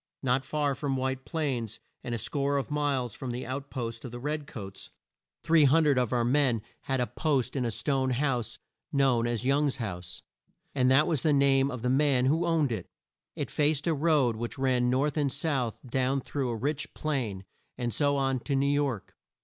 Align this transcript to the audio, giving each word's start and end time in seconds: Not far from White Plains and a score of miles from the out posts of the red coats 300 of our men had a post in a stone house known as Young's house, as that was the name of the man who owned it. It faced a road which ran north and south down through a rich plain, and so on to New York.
Not 0.23 0.43
far 0.43 0.73
from 0.73 0.97
White 0.97 1.25
Plains 1.25 1.79
and 2.03 2.15
a 2.15 2.17
score 2.17 2.57
of 2.57 2.71
miles 2.71 3.13
from 3.13 3.29
the 3.29 3.45
out 3.45 3.69
posts 3.69 4.03
of 4.03 4.09
the 4.09 4.17
red 4.19 4.47
coats 4.47 4.89
300 5.43 5.99
of 5.99 6.11
our 6.11 6.25
men 6.25 6.63
had 6.85 6.99
a 6.99 7.05
post 7.05 7.55
in 7.55 7.65
a 7.65 7.69
stone 7.69 8.09
house 8.09 8.57
known 8.91 9.27
as 9.27 9.45
Young's 9.45 9.75
house, 9.77 10.23
as 10.73 10.87
that 10.87 11.05
was 11.05 11.21
the 11.21 11.33
name 11.33 11.69
of 11.69 11.83
the 11.83 11.89
man 11.91 12.25
who 12.25 12.47
owned 12.47 12.71
it. 12.71 12.89
It 13.35 13.51
faced 13.51 13.85
a 13.85 13.93
road 13.93 14.37
which 14.37 14.57
ran 14.57 14.89
north 14.89 15.17
and 15.17 15.31
south 15.31 15.79
down 15.85 16.21
through 16.21 16.49
a 16.49 16.55
rich 16.55 16.95
plain, 16.95 17.45
and 17.77 17.93
so 17.93 18.17
on 18.17 18.39
to 18.39 18.55
New 18.55 18.73
York. 18.73 19.15